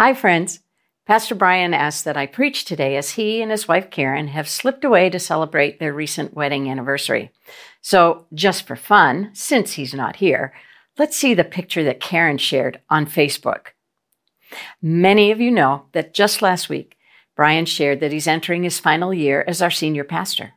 [0.00, 0.60] Hi, friends.
[1.06, 4.82] Pastor Brian asked that I preach today as he and his wife Karen have slipped
[4.82, 7.32] away to celebrate their recent wedding anniversary.
[7.82, 10.54] So, just for fun, since he's not here,
[10.96, 13.74] let's see the picture that Karen shared on Facebook.
[14.80, 16.96] Many of you know that just last week,
[17.36, 20.54] Brian shared that he's entering his final year as our senior pastor,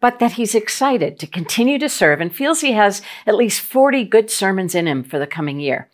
[0.00, 4.04] but that he's excited to continue to serve and feels he has at least 40
[4.04, 5.88] good sermons in him for the coming year.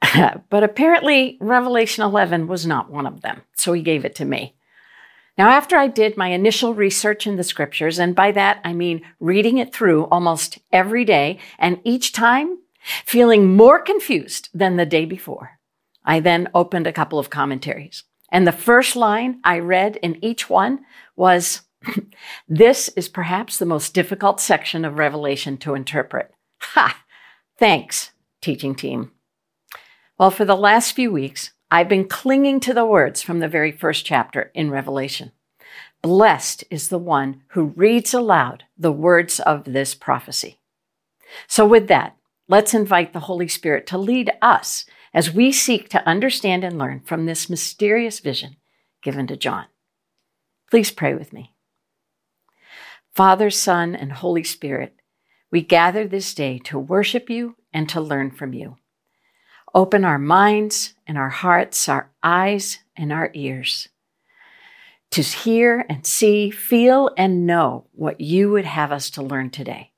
[0.50, 4.56] but apparently, Revelation 11 was not one of them, so he gave it to me.
[5.38, 9.02] Now, after I did my initial research in the scriptures, and by that I mean
[9.20, 12.58] reading it through almost every day, and each time
[13.04, 15.58] feeling more confused than the day before,
[16.04, 18.04] I then opened a couple of commentaries.
[18.30, 20.80] And the first line I read in each one
[21.16, 21.62] was
[22.48, 26.32] This is perhaps the most difficult section of Revelation to interpret.
[26.60, 27.02] Ha!
[27.58, 29.12] Thanks, teaching team.
[30.20, 33.72] Well, for the last few weeks, I've been clinging to the words from the very
[33.72, 35.32] first chapter in Revelation.
[36.02, 40.58] Blessed is the one who reads aloud the words of this prophecy.
[41.46, 46.06] So, with that, let's invite the Holy Spirit to lead us as we seek to
[46.06, 48.56] understand and learn from this mysterious vision
[49.02, 49.68] given to John.
[50.70, 51.54] Please pray with me.
[53.14, 54.96] Father, Son, and Holy Spirit,
[55.50, 58.76] we gather this day to worship you and to learn from you.
[59.74, 63.88] Open our minds and our hearts, our eyes and our ears
[65.10, 69.90] to hear and see, feel and know what you would have us to learn today.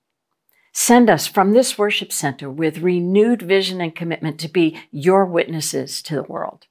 [0.73, 6.00] Send us from this worship center with renewed vision and commitment to be your witnesses
[6.03, 6.67] to the world.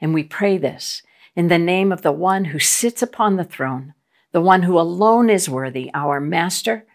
[0.00, 1.02] And we pray this
[1.36, 3.92] in the name of the one who sits upon the throne,
[4.32, 6.86] the one who alone is worthy, our Master,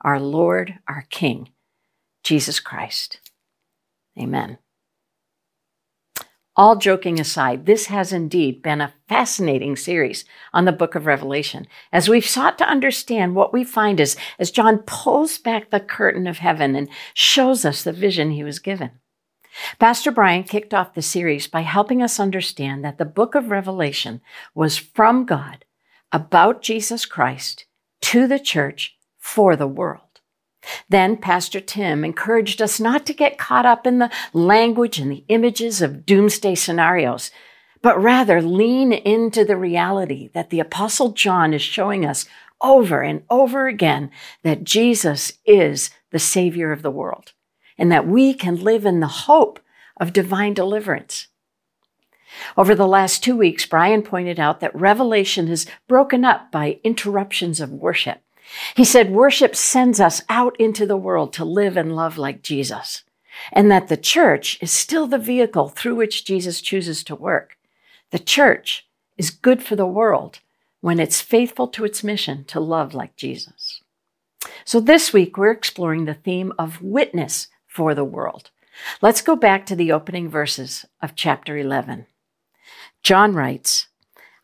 [0.00, 1.50] our Lord, our King,
[2.22, 3.20] Jesus Christ.
[4.18, 4.56] Amen.
[6.58, 11.66] All joking aside, this has indeed been a fascinating series on the book of Revelation
[11.92, 16.26] as we've sought to understand what we find as, as John pulls back the curtain
[16.26, 18.92] of heaven and shows us the vision he was given.
[19.78, 24.22] Pastor Brian kicked off the series by helping us understand that the book of Revelation
[24.54, 25.66] was from God
[26.10, 27.66] about Jesus Christ
[28.00, 30.05] to the church for the world.
[30.88, 35.24] Then Pastor Tim encouraged us not to get caught up in the language and the
[35.28, 37.30] images of doomsday scenarios,
[37.82, 42.26] but rather lean into the reality that the Apostle John is showing us
[42.60, 44.10] over and over again
[44.42, 47.32] that Jesus is the Savior of the world
[47.78, 49.60] and that we can live in the hope
[50.00, 51.28] of divine deliverance.
[52.56, 57.60] Over the last two weeks, Brian pointed out that Revelation is broken up by interruptions
[57.60, 58.20] of worship.
[58.74, 63.02] He said worship sends us out into the world to live and love like Jesus,
[63.52, 67.56] and that the church is still the vehicle through which Jesus chooses to work.
[68.10, 68.86] The church
[69.16, 70.40] is good for the world
[70.80, 73.80] when it's faithful to its mission to love like Jesus.
[74.64, 78.50] So this week, we're exploring the theme of witness for the world.
[79.00, 82.06] Let's go back to the opening verses of chapter 11.
[83.02, 83.88] John writes,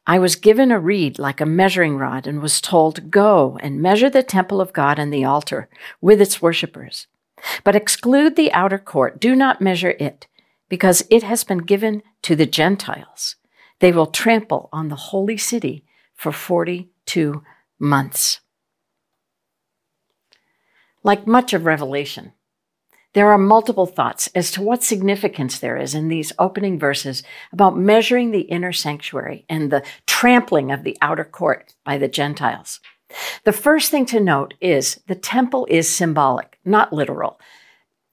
[0.07, 4.11] I was given a reed like a measuring rod and was told, Go and measure
[4.11, 5.69] the temple of God and the altar
[6.01, 7.07] with its worshippers.
[7.65, 9.21] But exclude the outer court.
[9.21, 10.27] Do not measure it,
[10.69, 13.37] because it has been given to the Gentiles.
[13.79, 17.43] They will trample on the holy city for 42
[17.79, 18.41] months.
[21.05, 22.33] Like much of Revelation,
[23.15, 27.77] there are multiple thoughts as to what significance there is in these opening verses about
[27.77, 32.81] measuring the inner sanctuary and the trampling of the outer court by the Gentiles.
[33.45, 37.39] The first thing to note is the temple is symbolic, not literal.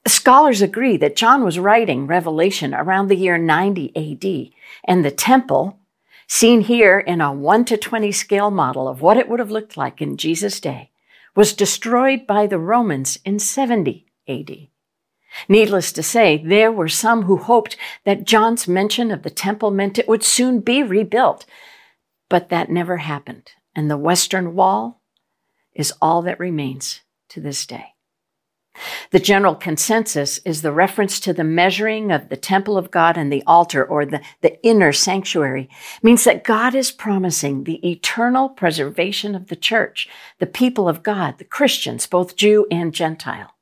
[0.06, 4.52] Scholars agree that John was writing Revelation around the year 90 AD,
[4.84, 5.78] and the temple,
[6.26, 9.76] seen here in a 1 to 20 scale model of what it would have looked
[9.76, 10.90] like in Jesus' day,
[11.34, 14.69] was destroyed by the Romans in 70 AD.
[15.48, 19.98] Needless to say, there were some who hoped that John's mention of the temple meant
[19.98, 21.46] it would soon be rebuilt.
[22.28, 25.00] But that never happened, and the Western Wall
[25.74, 27.00] is all that remains
[27.30, 27.94] to this day.
[29.10, 33.32] The general consensus is the reference to the measuring of the temple of God and
[33.32, 35.68] the altar or the, the inner sanctuary
[36.02, 40.08] means that God is promising the eternal preservation of the church,
[40.38, 43.54] the people of God, the Christians, both Jew and Gentile.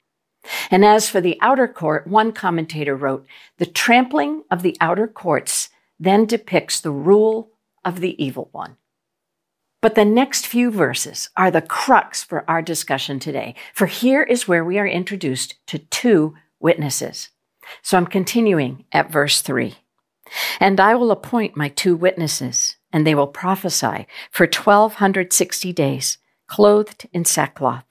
[0.71, 3.27] And as for the outer court, one commentator wrote,
[3.59, 7.51] the trampling of the outer courts then depicts the rule
[7.85, 8.77] of the evil one.
[9.81, 14.49] But the next few verses are the crux for our discussion today, for here is
[14.49, 17.29] where we are introduced to two witnesses.
[17.83, 19.77] So I'm continuing at verse three.
[20.59, 27.09] And I will appoint my two witnesses, and they will prophesy for 1260 days, clothed
[27.13, 27.85] in sackcloth.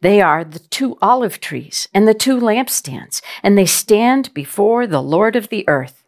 [0.00, 5.02] They are the two olive trees and the two lampstands, and they stand before the
[5.02, 6.04] Lord of the earth.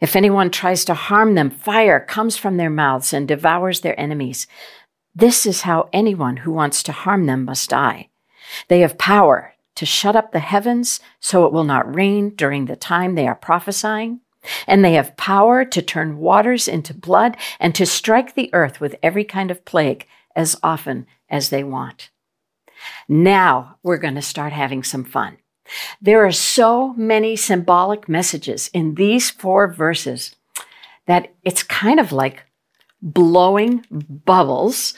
[0.00, 4.46] If anyone tries to harm them, fire comes from their mouths and devours their enemies.
[5.14, 8.08] This is how anyone who wants to harm them must die.
[8.68, 12.76] They have power to shut up the heavens so it will not rain during the
[12.76, 14.20] time they are prophesying.
[14.66, 18.94] And they have power to turn waters into blood and to strike the earth with
[19.02, 20.06] every kind of plague
[20.36, 22.10] as often as they want.
[23.08, 25.38] Now we're going to start having some fun.
[26.00, 30.36] There are so many symbolic messages in these four verses
[31.06, 32.44] that it's kind of like
[33.02, 34.94] blowing bubbles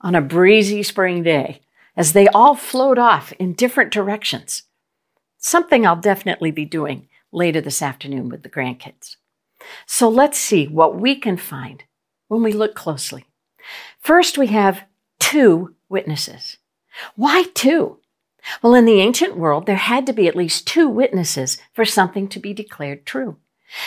[0.00, 1.60] on a breezy spring day
[1.96, 4.62] as they all float off in different directions.
[5.38, 9.16] Something I'll definitely be doing later this afternoon with the grandkids.
[9.86, 11.84] So let's see what we can find
[12.28, 13.24] when we look closely.
[13.98, 14.84] First, we have
[15.30, 16.56] two witnesses.
[17.14, 17.98] Why two?
[18.62, 22.26] Well, in the ancient world, there had to be at least two witnesses for something
[22.30, 23.36] to be declared true.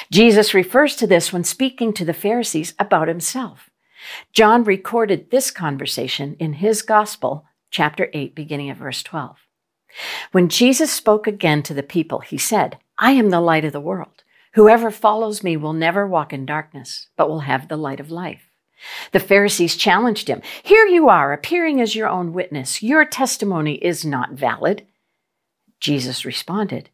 [0.10, 3.70] Jesus refers to this when speaking to the Pharisees about himself.
[4.32, 9.36] John recorded this conversation in his Gospel, chapter 8, beginning at verse 12.
[10.32, 13.82] When Jesus spoke again to the people, he said, I am the light of the
[13.82, 14.24] world.
[14.54, 18.53] Whoever follows me will never walk in darkness, but will have the light of life.
[19.12, 20.42] The Pharisees challenged him.
[20.64, 22.82] Here you are, appearing as your own witness.
[22.82, 24.86] Your testimony is not valid.
[25.80, 26.90] Jesus responded,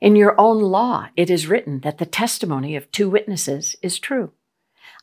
[0.00, 4.32] In your own law, it is written that the testimony of two witnesses is true.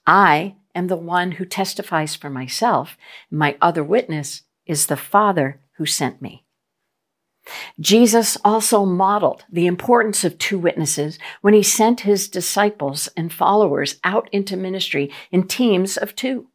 [0.07, 2.98] I am the one who testifies for myself.
[3.30, 6.44] My other witness is the Father who sent me.
[7.80, 14.00] Jesus also modeled the importance of two witnesses when he sent his disciples and followers
[14.03, 16.47] out into ministry in teams of two.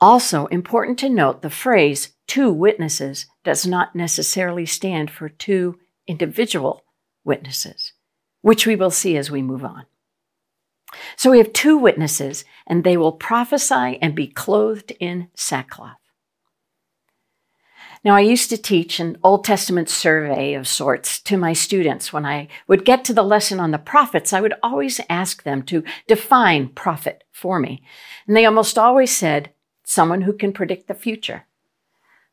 [0.00, 6.84] Also, important to note the phrase two witnesses does not necessarily stand for two individual
[7.24, 7.92] witnesses,
[8.42, 9.86] which we will see as we move on.
[11.16, 15.97] So we have two witnesses, and they will prophesy and be clothed in sackcloth.
[18.08, 22.10] Now, I used to teach an Old Testament survey of sorts to my students.
[22.10, 25.62] When I would get to the lesson on the prophets, I would always ask them
[25.64, 27.82] to define prophet for me.
[28.26, 29.52] And they almost always said,
[29.84, 31.44] someone who can predict the future.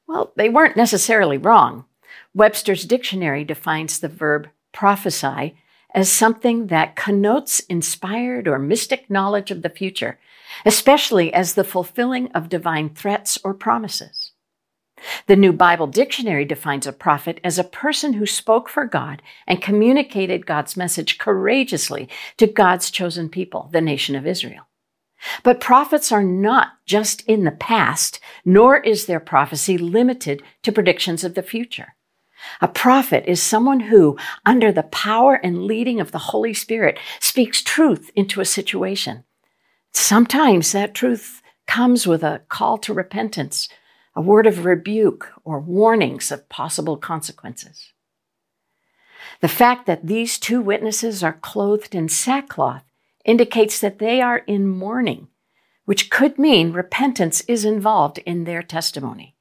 [0.07, 1.83] Well, they weren't necessarily wrong.
[2.33, 5.57] Webster's dictionary defines the verb prophesy
[5.94, 10.19] as something that connotes inspired or mystic knowledge of the future,
[10.66, 14.31] especially as the fulfilling of divine threats or promises.
[15.27, 19.61] The New Bible Dictionary defines a prophet as a person who spoke for God and
[19.61, 24.67] communicated God's message courageously to God's chosen people, the nation of Israel.
[25.43, 31.23] But prophets are not just in the past, nor is their prophecy limited to predictions
[31.23, 31.95] of the future.
[32.61, 37.63] A prophet is someone who, under the power and leading of the Holy Spirit, speaks
[37.63, 39.23] truth into a situation.
[39.93, 43.69] Sometimes that truth comes with a call to repentance,
[44.15, 47.91] a word of rebuke, or warnings of possible consequences.
[49.41, 52.84] The fact that these two witnesses are clothed in sackcloth
[53.25, 55.27] indicates that they are in mourning,
[55.86, 59.36] which could mean repentance is involved in their testimony.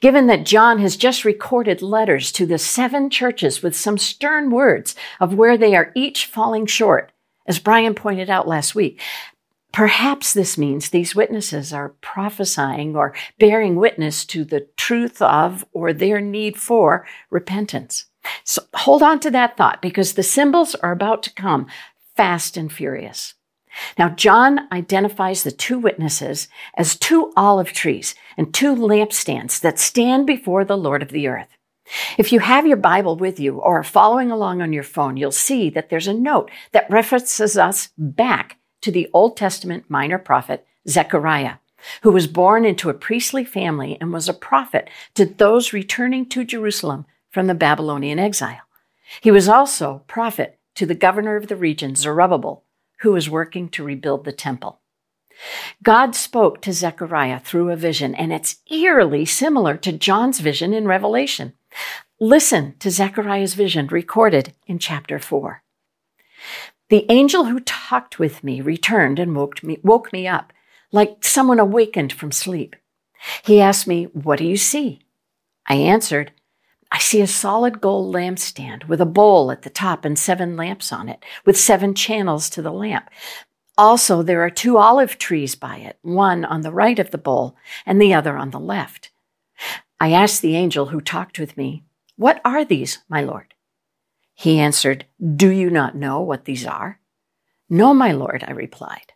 [0.00, 4.94] Given that John has just recorded letters to the seven churches with some stern words
[5.20, 7.12] of where they are each falling short,
[7.46, 9.00] as Brian pointed out last week,
[9.72, 15.92] perhaps this means these witnesses are prophesying or bearing witness to the truth of or
[15.92, 18.06] their need for repentance.
[18.44, 21.66] So hold on to that thought because the symbols are about to come
[22.16, 23.34] fast and furious.
[23.98, 30.26] Now, John identifies the two witnesses as two olive trees and two lampstands that stand
[30.26, 31.48] before the Lord of the earth.
[32.18, 35.32] If you have your Bible with you or are following along on your phone, you'll
[35.32, 40.66] see that there's a note that references us back to the Old Testament minor prophet
[40.88, 41.54] Zechariah,
[42.02, 46.44] who was born into a priestly family and was a prophet to those returning to
[46.44, 48.60] Jerusalem from the Babylonian exile.
[49.20, 52.64] He was also prophet to the governor of the region, Zerubbabel,
[53.00, 54.80] who was working to rebuild the temple.
[55.82, 60.86] God spoke to Zechariah through a vision, and it's eerily similar to John's vision in
[60.86, 61.54] Revelation.
[62.20, 65.62] Listen to Zechariah's vision recorded in chapter 4.
[66.92, 70.52] The angel who talked with me returned and woke me, woke me up,
[70.90, 72.76] like someone awakened from sleep.
[73.42, 75.00] He asked me, What do you see?
[75.66, 76.32] I answered,
[76.90, 80.92] I see a solid gold lampstand with a bowl at the top and seven lamps
[80.92, 83.08] on it, with seven channels to the lamp.
[83.78, 87.56] Also, there are two olive trees by it, one on the right of the bowl
[87.86, 89.10] and the other on the left.
[89.98, 91.84] I asked the angel who talked with me,
[92.16, 93.54] What are these, my Lord?
[94.42, 95.06] He answered,
[95.36, 97.00] Do you not know what these are?
[97.70, 99.12] No, my Lord, I replied.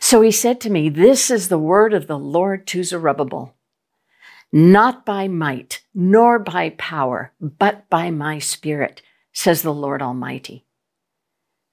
[0.00, 3.54] So he said to me, This is the word of the Lord to Zerubbabel
[4.52, 9.00] not by might, nor by power, but by my spirit,
[9.32, 10.66] says the Lord Almighty.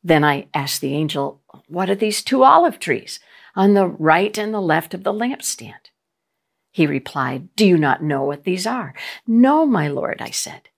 [0.02, 3.20] Then I asked the angel, What are these two olive trees
[3.54, 5.92] on the right and the left of the lampstand?
[6.72, 8.94] He replied, Do you not know what these are?
[9.28, 10.70] No, my Lord, I said.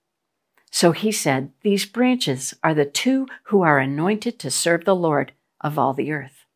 [0.72, 5.32] So he said, These branches are the two who are anointed to serve the Lord
[5.60, 6.46] of all the earth.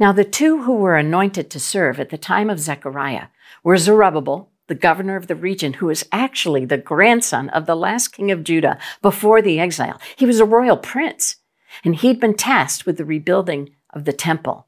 [0.00, 3.28] Now, the two who were anointed to serve at the time of Zechariah
[3.62, 8.08] were Zerubbabel, the governor of the region, who was actually the grandson of the last
[8.08, 10.00] king of Judah before the exile.
[10.16, 11.36] He was a royal prince,
[11.84, 14.66] and he'd been tasked with the rebuilding of the temple.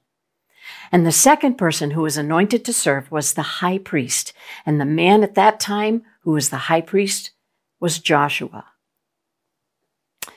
[0.92, 4.32] And the second person who was anointed to serve was the high priest.
[4.64, 7.32] And the man at that time who was the high priest
[7.80, 8.66] was Joshua.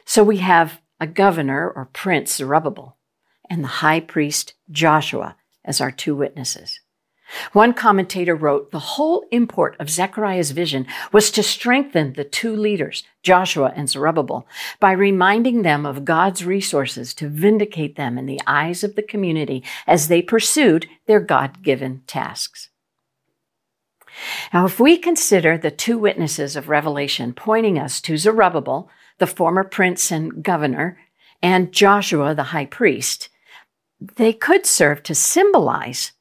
[0.05, 2.98] So we have a governor or prince, Zerubbabel,
[3.50, 6.79] and the high priest Joshua as our two witnesses.
[7.53, 13.03] One commentator wrote, the whole import of Zechariah's vision was to strengthen the two leaders,
[13.22, 14.48] Joshua and Zerubbabel,
[14.79, 19.63] by reminding them of God's resources to vindicate them in the eyes of the community
[19.86, 22.69] as they pursued their God-given tasks.
[24.54, 29.64] Now, if we consider the two witnesses of Revelation pointing us to Zerubbabel, the former
[29.64, 30.98] prince and governor,
[31.42, 33.30] and Joshua, the high priest,
[34.16, 36.14] they could serve to symbolize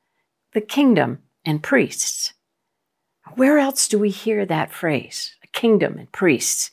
[0.53, 2.35] the kingdom and priests.
[3.35, 6.73] Where else do we hear that phrase, kingdom and priests?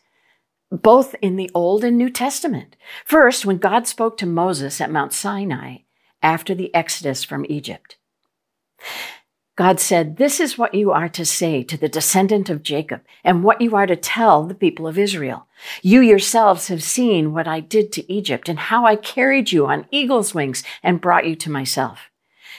[0.72, 2.76] Both in the Old and New Testament.
[3.06, 5.78] First, when God spoke to Moses at Mount Sinai
[6.24, 7.98] after the exodus from Egypt.
[9.56, 13.44] God said, This is what you are to say to the descendant of Jacob, and
[13.44, 15.48] what you are to tell the people of Israel.
[15.82, 19.88] You yourselves have seen what I did to Egypt, and how I carried you on
[19.92, 22.10] eagle's wings and brought you to myself.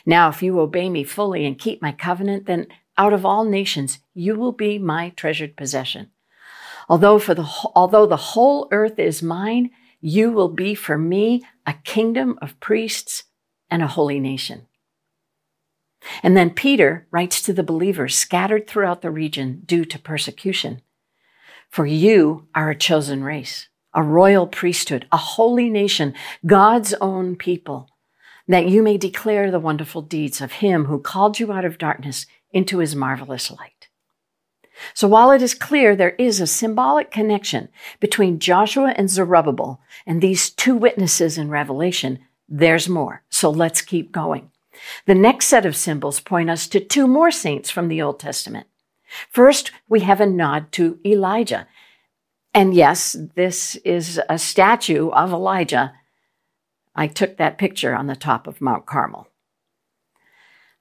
[0.06, 3.98] Now, if you obey me fully and keep my covenant, then out of all nations
[4.14, 6.10] you will be my treasured possession.
[6.88, 11.74] Although, for the, although the whole earth is mine, you will be for me a
[11.84, 13.24] kingdom of priests
[13.70, 14.65] and a holy nation.
[16.22, 20.82] And then Peter writes to the believers scattered throughout the region due to persecution
[21.68, 27.90] For you are a chosen race, a royal priesthood, a holy nation, God's own people,
[28.48, 32.26] that you may declare the wonderful deeds of him who called you out of darkness
[32.52, 33.88] into his marvelous light.
[34.94, 37.68] So while it is clear there is a symbolic connection
[38.00, 43.22] between Joshua and Zerubbabel and these two witnesses in Revelation, there's more.
[43.30, 44.50] So let's keep going.
[45.06, 48.66] The next set of symbols point us to two more saints from the Old Testament.
[49.30, 51.66] First, we have a nod to Elijah.
[52.52, 55.95] And yes, this is a statue of Elijah.
[56.95, 59.28] I took that picture on the top of Mount Carmel.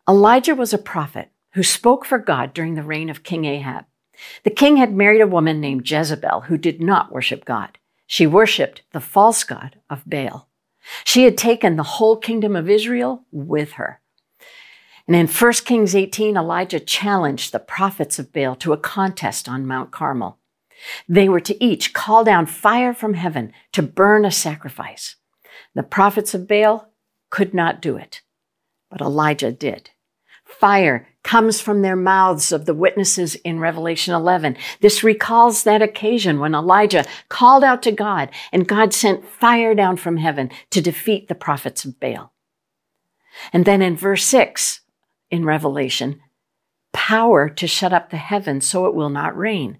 [0.08, 3.86] Elijah was a prophet who spoke for God during the reign of King Ahab.
[4.44, 7.78] The king had married a woman named Jezebel who did not worship God.
[8.08, 10.48] She worshiped the false god of Baal.
[11.04, 14.02] She had taken the whole kingdom of Israel with her.
[15.08, 19.68] And in 1 Kings 18, Elijah challenged the prophets of Baal to a contest on
[19.68, 20.40] Mount Carmel.
[21.08, 25.16] They were to each call down fire from heaven to burn a sacrifice.
[25.74, 26.90] The prophets of Baal
[27.30, 28.22] could not do it,
[28.90, 29.92] but Elijah did.
[30.44, 34.56] Fire comes from their mouths of the witnesses in Revelation 11.
[34.80, 39.98] This recalls that occasion when Elijah called out to God and God sent fire down
[39.98, 42.32] from heaven to defeat the prophets of Baal.
[43.52, 44.82] And then in verse 6
[45.32, 46.22] in Revelation,
[46.94, 49.80] power to shut up the heavens so it will not rain.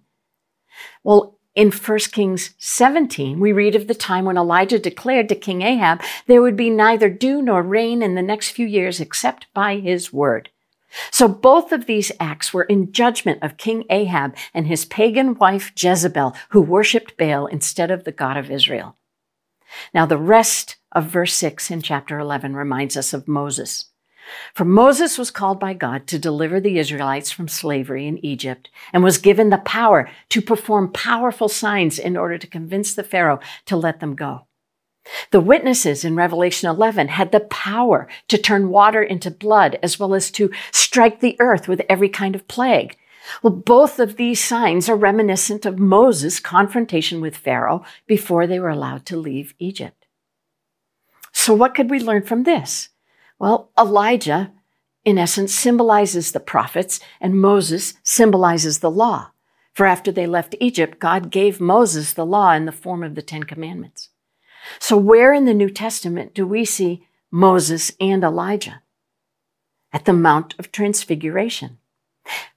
[1.04, 5.62] Well, in 1 Kings 17, we read of the time when Elijah declared to King
[5.62, 9.78] Ahab there would be neither dew nor rain in the next few years except by
[9.78, 10.50] his word.
[11.12, 15.72] So both of these acts were in judgment of King Ahab and his pagan wife
[15.76, 18.96] Jezebel, who worshiped Baal instead of the God of Israel.
[19.94, 23.86] Now, the rest of verse 6 in chapter 11 reminds us of Moses.
[24.54, 29.04] For Moses was called by God to deliver the Israelites from slavery in Egypt and
[29.04, 33.76] was given the power to perform powerful signs in order to convince the Pharaoh to
[33.76, 34.45] let them go.
[35.32, 40.14] The witnesses in Revelation 11 had the power to turn water into blood as well
[40.14, 42.98] as to strike the earth with every kind of plague.
[43.42, 48.70] Well, both of these signs are reminiscent of Moses' confrontation with Pharaoh before they were
[48.70, 50.06] allowed to leave Egypt.
[51.32, 52.90] So, what could we learn from this?
[53.40, 54.52] Well, Elijah,
[55.04, 59.32] in essence, symbolizes the prophets, and Moses symbolizes the law.
[59.74, 63.22] For after they left Egypt, God gave Moses the law in the form of the
[63.22, 64.10] Ten Commandments.
[64.80, 68.82] So, where in the New Testament do we see Moses and Elijah?
[69.92, 71.78] At the Mount of Transfiguration,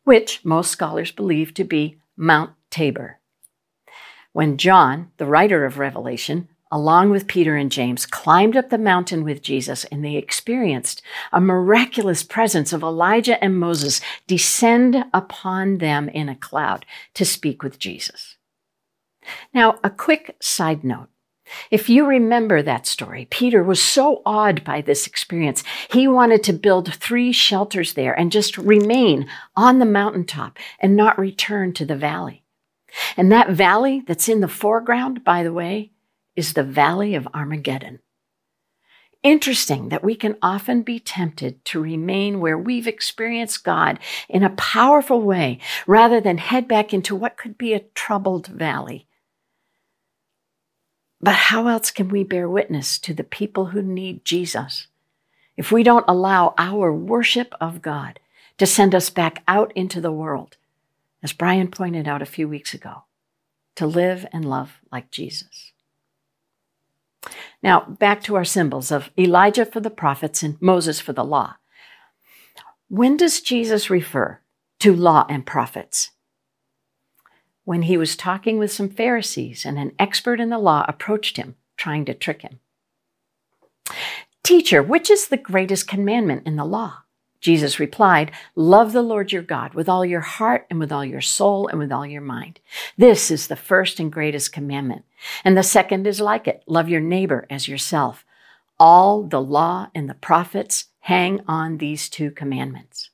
[0.04, 3.18] which most scholars believe to be Mount Tabor.
[4.32, 9.24] When John, the writer of Revelation, along with Peter and James, climbed up the mountain
[9.24, 16.08] with Jesus and they experienced a miraculous presence of Elijah and Moses descend upon them
[16.08, 16.84] in a cloud
[17.14, 18.36] to speak with Jesus.
[19.52, 21.08] Now, a quick side note.
[21.70, 26.52] If you remember that story, Peter was so awed by this experience, he wanted to
[26.52, 31.96] build three shelters there and just remain on the mountaintop and not return to the
[31.96, 32.44] valley.
[33.16, 35.92] And that valley that's in the foreground, by the way,
[36.36, 37.98] is the Valley of Armageddon.
[39.24, 44.50] Interesting that we can often be tempted to remain where we've experienced God in a
[44.50, 49.07] powerful way rather than head back into what could be a troubled valley.
[51.20, 54.86] But how else can we bear witness to the people who need Jesus
[55.56, 58.20] if we don't allow our worship of God
[58.58, 60.56] to send us back out into the world,
[61.22, 63.02] as Brian pointed out a few weeks ago,
[63.74, 65.72] to live and love like Jesus?
[67.62, 71.56] Now, back to our symbols of Elijah for the prophets and Moses for the law.
[72.88, 74.40] When does Jesus refer
[74.78, 76.12] to law and prophets?
[77.68, 81.54] When he was talking with some Pharisees and an expert in the law approached him,
[81.76, 82.60] trying to trick him.
[84.42, 87.00] Teacher, which is the greatest commandment in the law?
[87.42, 91.20] Jesus replied, Love the Lord your God with all your heart and with all your
[91.20, 92.58] soul and with all your mind.
[92.96, 95.04] This is the first and greatest commandment.
[95.44, 98.24] And the second is like it love your neighbor as yourself.
[98.80, 103.10] All the law and the prophets hang on these two commandments.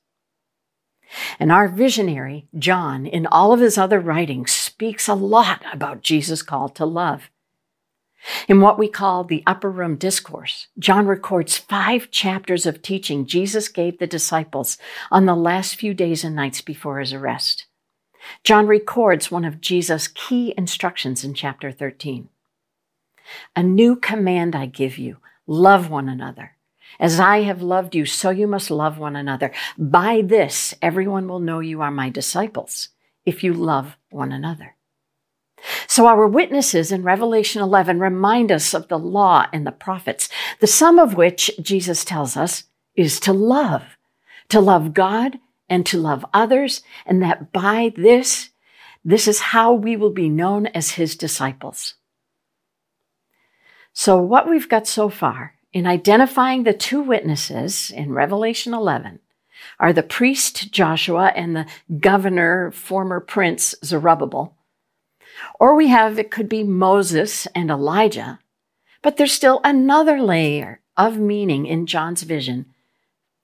[1.38, 6.42] And our visionary, John, in all of his other writings, speaks a lot about Jesus'
[6.42, 7.31] call to love.
[8.48, 13.68] In what we call the Upper Room Discourse, John records five chapters of teaching Jesus
[13.68, 14.79] gave the disciples
[15.11, 17.66] on the last few days and nights before his arrest.
[18.42, 22.29] John records one of Jesus' key instructions in chapter 13.
[23.55, 26.57] A new command I give you love one another.
[27.00, 29.52] As I have loved you, so you must love one another.
[29.76, 32.90] By this, everyone will know you are my disciples,
[33.24, 34.76] if you love one another.
[35.86, 40.28] So our witnesses in Revelation 11 remind us of the law and the prophets,
[40.60, 43.82] the sum of which Jesus tells us is to love,
[44.50, 48.50] to love God and to love others, and that by this,
[49.04, 51.94] this is how we will be known as his disciples.
[53.92, 59.18] So what we've got so far in identifying the two witnesses in Revelation 11
[59.78, 61.66] are the priest Joshua and the
[62.00, 64.56] governor, former prince Zerubbabel
[65.58, 68.38] or we have, it could be Moses and Elijah,
[69.02, 72.66] but there's still another layer of meaning in John's vision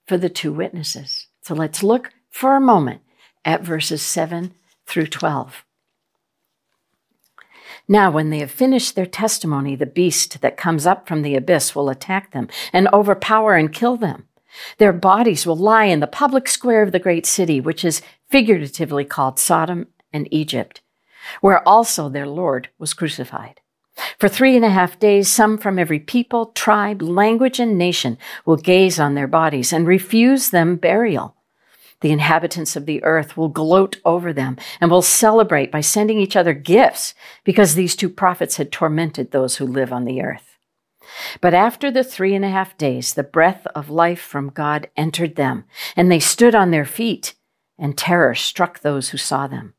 [0.06, 1.26] for the two witnesses.
[1.42, 3.02] So let's look for a moment
[3.44, 4.54] at verses 7
[4.86, 5.64] through 12.
[7.90, 11.74] Now, when they have finished their testimony, the beast that comes up from the abyss
[11.74, 14.28] will attack them and overpower and kill them.
[14.78, 18.00] Their bodies will lie in the public square of the great city, which is
[18.30, 20.80] figuratively called Sodom and Egypt
[21.40, 23.60] where also their Lord was crucified.
[24.18, 28.56] For three and a half days, some from every people, tribe, language, and nation will
[28.56, 31.36] gaze on their bodies and refuse them burial.
[32.00, 36.36] The inhabitants of the earth will gloat over them and will celebrate by sending each
[36.36, 40.58] other gifts because these two prophets had tormented those who live on the earth.
[41.40, 45.36] But after the three and a half days, the breath of life from God entered
[45.36, 45.64] them,
[45.96, 47.34] and they stood on their feet,
[47.78, 49.74] and terror struck those who saw them.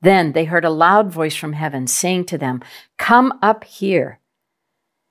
[0.00, 2.62] Then they heard a loud voice from heaven saying to them,
[2.98, 4.20] Come up here.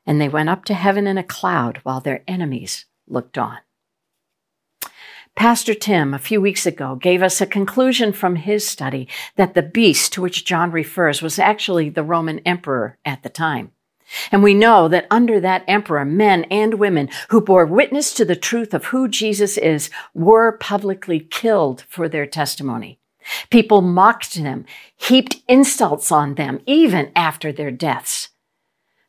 [0.06, 3.58] And they went up to heaven in a cloud while their enemies looked on.
[5.36, 9.62] Pastor Tim, a few weeks ago, gave us a conclusion from his study that the
[9.62, 13.72] beast to which John refers was actually the Roman emperor at the time.
[14.32, 18.36] And we know that under that emperor, men and women who bore witness to the
[18.36, 23.00] truth of who Jesus is were publicly killed for their testimony.
[23.50, 28.30] People mocked them, heaped insults on them, even after their deaths.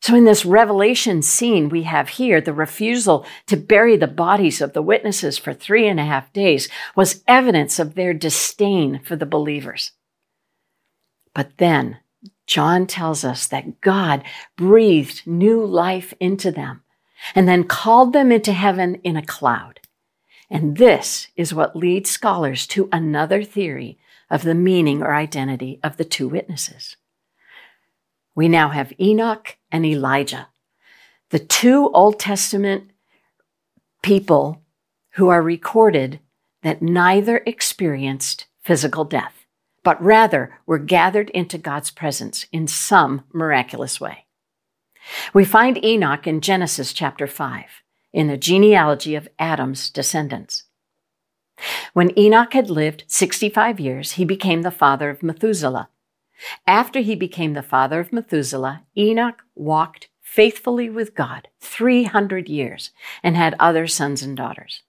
[0.07, 4.71] So, in this revelation scene we have here, the refusal to bury the bodies of
[4.71, 9.25] the witnesses for three and a half days was evidence of their disdain for the
[9.25, 9.91] believers.
[11.33, 11.97] But then,
[12.45, 14.23] John tells us that God
[14.55, 16.83] breathed new life into them
[17.35, 19.81] and then called them into heaven in a cloud.
[20.49, 25.97] And this is what leads scholars to another theory of the meaning or identity of
[25.97, 26.95] the two witnesses.
[28.37, 30.49] We now have Enoch and Elijah,
[31.31, 32.91] the two Old Testament
[34.03, 34.61] people
[35.13, 36.19] who are recorded
[36.61, 39.47] that neither experienced physical death,
[39.83, 44.27] but rather were gathered into God's presence in some miraculous way.
[45.33, 47.63] We find Enoch in Genesis chapter 5
[48.13, 50.65] in the genealogy of Adam's descendants.
[51.93, 55.89] When Enoch had lived 65 years, he became the father of Methuselah.
[56.65, 62.91] After he became the father of Methuselah, Enoch walked faithfully with God 300 years
[63.23, 64.83] and had other sons and daughters.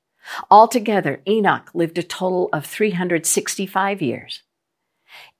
[0.50, 4.42] Altogether, Enoch lived a total of 365 years.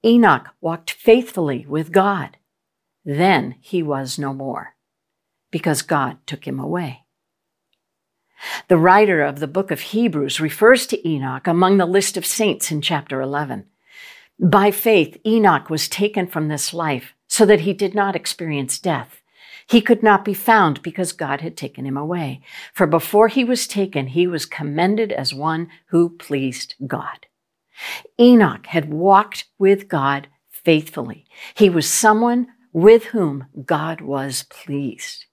[0.05, 2.38] Enoch walked faithfully with God.
[3.05, 4.75] Then he was no more
[5.51, 7.05] because God took him away.
[8.68, 12.71] The writer of the book of Hebrews refers to Enoch among the list of saints
[12.71, 13.66] in chapter 11.
[14.40, 19.20] By faith, Enoch was taken from this life so that he did not experience death.
[19.68, 22.40] He could not be found because God had taken him away.
[22.72, 27.27] For before he was taken, he was commended as one who pleased God.
[28.18, 31.27] Enoch had walked with God faithfully.
[31.55, 35.27] He was someone with whom God was pleased.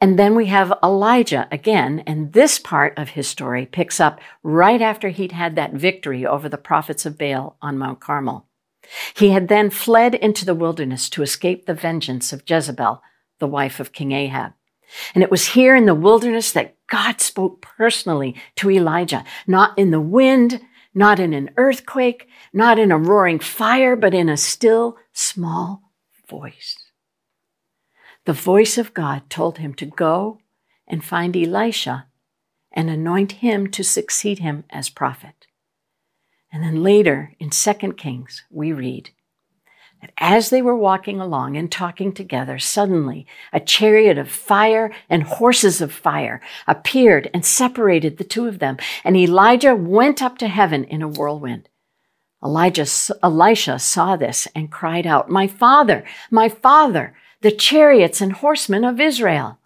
[0.00, 4.80] And then we have Elijah again, and this part of his story picks up right
[4.80, 8.46] after he'd had that victory over the prophets of Baal on Mount Carmel.
[9.14, 13.02] He had then fled into the wilderness to escape the vengeance of Jezebel,
[13.38, 14.52] the wife of King Ahab.
[15.14, 19.90] And it was here in the wilderness that God spoke personally to Elijah, not in
[19.90, 20.60] the wind,
[20.94, 25.82] not in an earthquake, not in a roaring fire, but in a still, small
[26.28, 26.89] voice
[28.30, 30.38] the voice of God told him to go
[30.86, 32.06] and find Elisha
[32.70, 35.48] and anoint him to succeed him as prophet.
[36.52, 39.10] And then later in 2 Kings, we read
[40.00, 45.24] that as they were walking along and talking together, suddenly a chariot of fire and
[45.24, 48.76] horses of fire appeared and separated the two of them.
[49.02, 51.68] And Elijah went up to heaven in a whirlwind.
[52.44, 52.86] Elijah,
[53.24, 59.00] Elisha saw this and cried out, My father, my father, the chariots and horsemen of
[59.00, 59.58] Israel.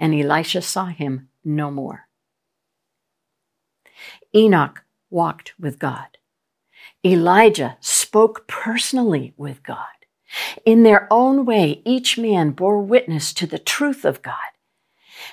[0.00, 2.08] And Elisha saw him no more.
[4.34, 6.18] Enoch walked with God.
[7.04, 9.86] Elijah spoke personally with God.
[10.64, 14.34] In their own way, each man bore witness to the truth of God.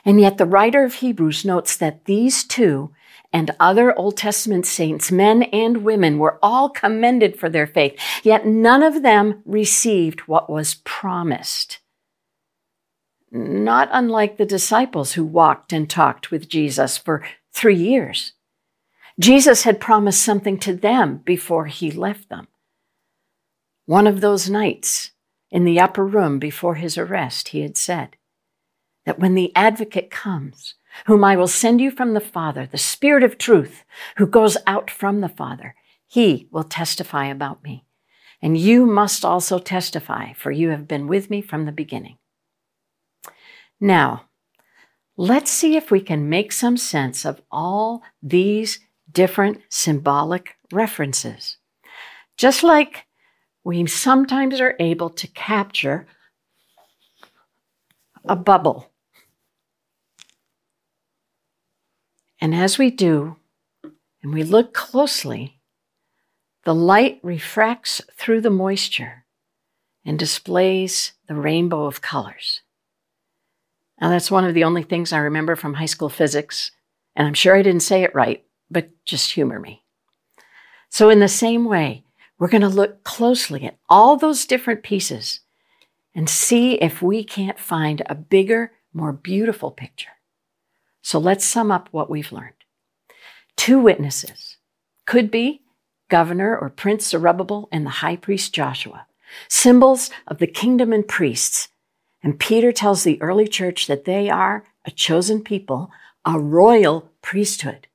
[0.06, 2.92] And yet the writer of Hebrews notes that these two
[3.36, 8.46] and other Old Testament saints, men and women, were all commended for their faith, yet
[8.46, 11.80] none of them received what was promised.
[13.30, 18.32] Not unlike the disciples who walked and talked with Jesus for three years.
[19.20, 22.48] Jesus had promised something to them before he left them.
[23.86, 25.12] One of those nights
[25.52, 28.16] in the upper room before his arrest, he had said
[29.06, 33.24] that when the advocate comes, whom I will send you from the Father, the Spirit
[33.24, 33.84] of truth,
[34.18, 35.76] who goes out from the Father.
[36.08, 37.86] He will testify about me.
[38.42, 42.18] And you must also testify, for you have been with me from the beginning.
[43.80, 44.26] Now,
[45.18, 48.80] let's see if we can make some sense of all these
[49.12, 51.58] different symbolic references.
[52.38, 53.06] Just like
[53.64, 56.08] we sometimes are able to capture
[58.28, 58.92] a bubble
[62.46, 63.38] And as we do,
[64.22, 65.58] and we look closely,
[66.64, 69.26] the light refracts through the moisture
[70.06, 72.62] and displays the rainbow of colors.
[74.00, 76.70] Now, that's one of the only things I remember from high school physics,
[77.16, 79.84] and I'm sure I didn't say it right, but just humor me.
[80.90, 82.04] So, in the same way,
[82.38, 85.40] we're going to look closely at all those different pieces
[86.14, 90.15] and see if we can't find a bigger, more beautiful picture.
[91.06, 92.56] So let's sum up what we've learned.
[93.56, 94.58] Two witnesses
[95.06, 95.62] could be
[96.10, 99.06] governor or Prince Zerubbabel and the high priest Joshua,
[99.48, 101.68] symbols of the kingdom and priests.
[102.24, 105.92] And Peter tells the early church that they are a chosen people,
[106.26, 107.86] a royal priesthood,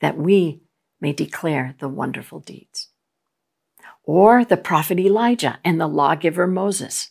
[0.00, 0.62] that we
[1.00, 2.86] may declare the wonderful deeds.
[4.04, 7.10] Or the prophet Elijah and the lawgiver Moses,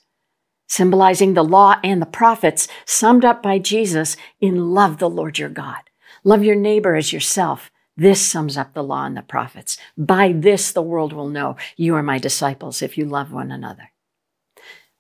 [0.74, 5.50] symbolizing the law and the prophets, summed up by Jesus in love the Lord your
[5.50, 5.82] God.
[6.24, 7.70] Love your neighbor as yourself.
[7.96, 9.78] This sums up the law and the prophets.
[9.96, 13.92] By this the world will know you are my disciples if you love one another.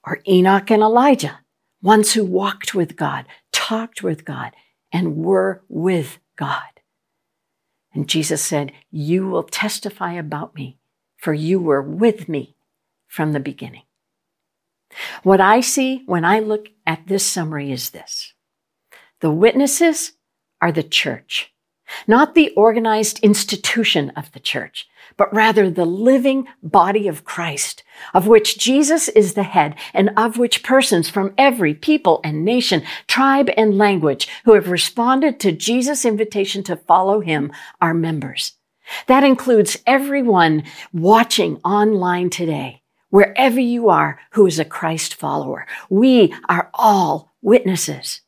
[0.05, 1.39] Or Enoch and Elijah,
[1.81, 4.51] ones who walked with God, talked with God,
[4.91, 6.61] and were with God.
[7.95, 10.77] And Jesus said, You will testify about me,
[11.17, 12.55] for you were with me
[13.07, 13.83] from the beginning.
[15.23, 18.33] What I see when I look at this summary is this
[19.21, 20.13] the witnesses
[20.61, 21.53] are the church,
[22.07, 28.27] not the organized institution of the church, but rather the living body of Christ, of
[28.27, 33.49] which Jesus is the head and of which persons from every people and nation, tribe
[33.55, 37.51] and language who have responded to Jesus' invitation to follow him
[37.81, 38.53] are members.
[39.07, 42.82] That includes everyone watching online today,
[43.13, 45.67] wherever you are who is a Christ follower.
[45.87, 48.21] We are all witnesses.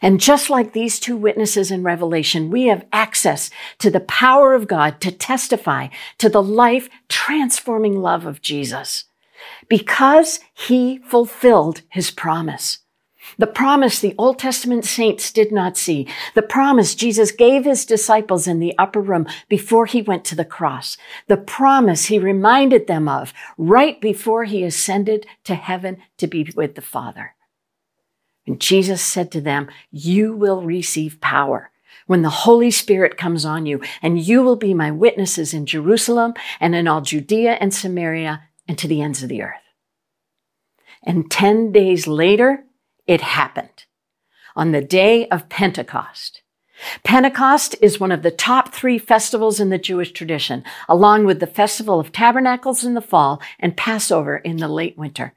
[0.00, 3.50] And just like these two witnesses in Revelation, we have access
[3.80, 9.06] to the power of God to testify to the life transforming love of Jesus
[9.68, 12.83] because he fulfilled his promise.
[13.38, 16.06] The promise the Old Testament saints did not see.
[16.34, 20.44] The promise Jesus gave his disciples in the upper room before he went to the
[20.44, 20.96] cross.
[21.26, 26.74] The promise he reminded them of right before he ascended to heaven to be with
[26.74, 27.34] the Father.
[28.46, 31.70] And Jesus said to them, You will receive power
[32.06, 36.34] when the Holy Spirit comes on you, and you will be my witnesses in Jerusalem
[36.60, 39.54] and in all Judea and Samaria and to the ends of the earth.
[41.02, 42.64] And 10 days later,
[43.06, 43.84] it happened
[44.56, 46.42] on the day of Pentecost.
[47.02, 51.46] Pentecost is one of the top three festivals in the Jewish tradition, along with the
[51.46, 55.34] Festival of Tabernacles in the fall and Passover in the late winter.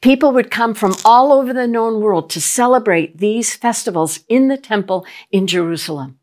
[0.00, 4.56] People would come from all over the known world to celebrate these festivals in the
[4.56, 6.19] temple in Jerusalem.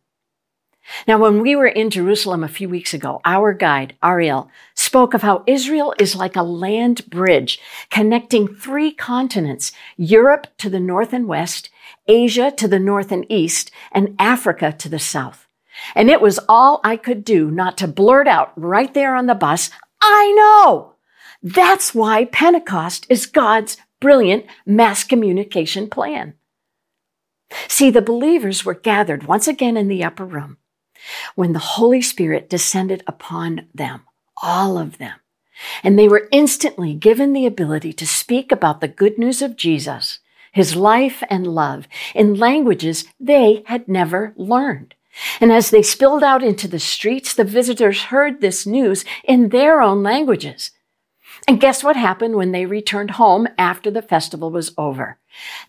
[1.07, 5.21] Now, when we were in Jerusalem a few weeks ago, our guide, Ariel, spoke of
[5.21, 11.27] how Israel is like a land bridge connecting three continents, Europe to the north and
[11.27, 11.69] west,
[12.07, 15.47] Asia to the north and east, and Africa to the south.
[15.93, 19.35] And it was all I could do not to blurt out right there on the
[19.35, 19.69] bus,
[20.01, 20.93] I know!
[21.43, 26.33] That's why Pentecost is God's brilliant mass communication plan.
[27.67, 30.57] See, the believers were gathered once again in the upper room
[31.35, 34.01] when the Holy Spirit descended upon them,
[34.41, 35.15] all of them.
[35.83, 40.19] And they were instantly given the ability to speak about the good news of Jesus,
[40.51, 44.93] his life and love, in languages they had never learned.
[45.41, 49.81] And as they spilled out into the streets, the visitors heard this news in their
[49.81, 50.71] own languages.
[51.47, 55.17] And guess what happened when they returned home after the festival was over?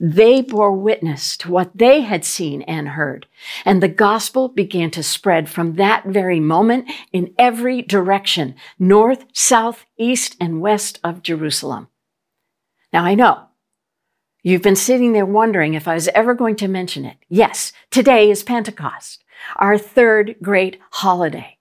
[0.00, 3.26] They bore witness to what they had seen and heard.
[3.64, 9.84] And the gospel began to spread from that very moment in every direction, north, south,
[9.96, 11.88] east, and west of Jerusalem.
[12.92, 13.46] Now I know
[14.42, 17.16] you've been sitting there wondering if I was ever going to mention it.
[17.28, 19.24] Yes, today is Pentecost,
[19.56, 21.58] our third great holiday.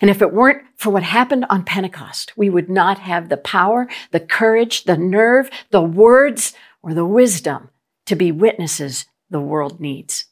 [0.00, 3.88] And if it weren't for what happened on Pentecost, we would not have the power,
[4.10, 7.70] the courage, the nerve, the words, or the wisdom
[8.06, 10.26] to be witnesses the world needs.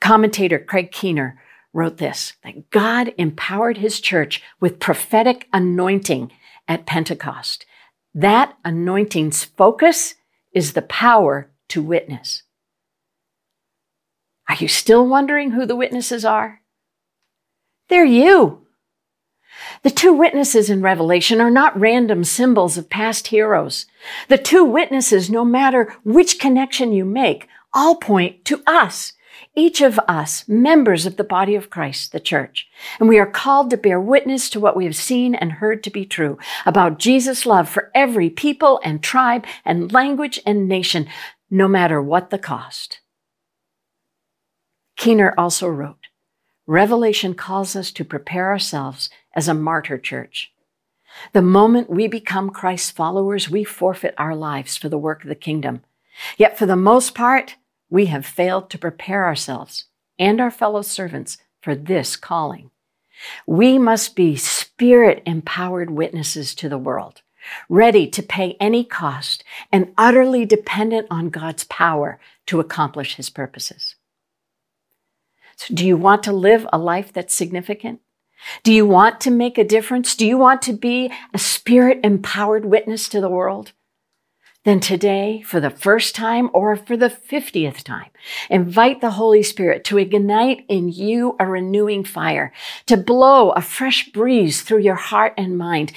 [0.00, 1.40] Commentator Craig Keener
[1.72, 6.32] wrote this that God empowered his church with prophetic anointing
[6.66, 7.66] at Pentecost.
[8.14, 10.14] That anointing's focus
[10.52, 12.42] is the power to witness.
[14.48, 16.62] Are you still wondering who the witnesses are?
[17.88, 18.65] They're you.
[19.82, 23.86] The two witnesses in Revelation are not random symbols of past heroes.
[24.28, 29.12] The two witnesses, no matter which connection you make, all point to us,
[29.54, 32.68] each of us, members of the body of Christ, the church.
[33.00, 35.90] And we are called to bear witness to what we have seen and heard to
[35.90, 41.08] be true about Jesus' love for every people and tribe and language and nation,
[41.50, 43.00] no matter what the cost.
[44.96, 46.08] Keener also wrote,
[46.66, 50.52] Revelation calls us to prepare ourselves as a martyr church.
[51.32, 55.34] The moment we become Christ's followers, we forfeit our lives for the work of the
[55.34, 55.82] kingdom.
[56.36, 57.56] Yet for the most part,
[57.88, 59.84] we have failed to prepare ourselves
[60.18, 62.70] and our fellow servants for this calling.
[63.46, 67.22] We must be spirit empowered witnesses to the world,
[67.68, 73.94] ready to pay any cost and utterly dependent on God's power to accomplish his purposes.
[75.56, 78.00] So do you want to live a life that's significant?
[78.62, 80.14] Do you want to make a difference?
[80.14, 83.72] Do you want to be a spirit empowered witness to the world?
[84.66, 88.10] then today, for the first time or for the 50th time,
[88.50, 92.52] invite the Holy Spirit to ignite in you a renewing fire,
[92.86, 95.92] to blow a fresh breeze through your heart and mind,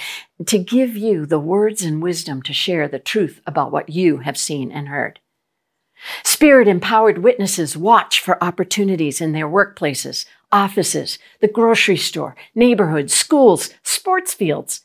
[0.46, 4.38] to give you the words and wisdom to share the truth about what you have
[4.38, 5.20] seen and heard.
[6.24, 13.70] Spirit empowered witnesses watch for opportunities in their workplaces, offices, the grocery store, neighborhoods, schools,
[13.84, 14.82] sports fields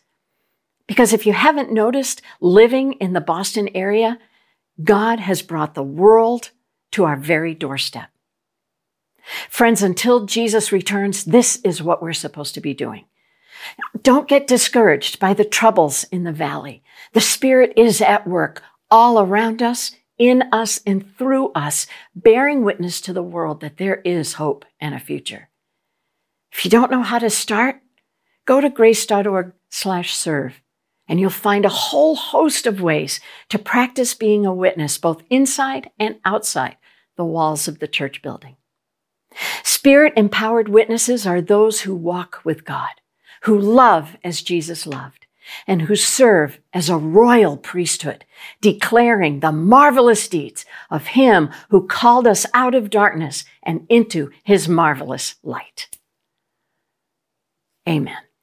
[0.87, 4.18] because if you haven't noticed, living in the Boston area,
[4.83, 6.50] God has brought the world
[6.92, 8.11] to our very doorstep.
[9.48, 13.07] Friends, until Jesus returns, this is what we're supposed to be doing.
[14.03, 16.83] Don't get discouraged by the troubles in the valley.
[17.14, 23.00] The Spirit is at work all around us, in us, and through us, bearing witness
[23.00, 25.48] to the world that there is hope and a future.
[26.55, 27.81] If you don't know how to start,
[28.47, 30.61] go to grace.org slash serve
[31.09, 35.90] and you'll find a whole host of ways to practice being a witness both inside
[35.99, 36.77] and outside
[37.17, 38.57] the walls of the church building.
[39.62, 43.01] Spirit empowered witnesses are those who walk with God,
[43.43, 45.27] who love as Jesus loved,
[45.67, 48.25] and who serve as a royal priesthood,
[48.61, 54.69] declaring the marvelous deeds of Him who called us out of darkness and into His
[54.69, 55.88] marvelous light.
[57.88, 58.34] Amen.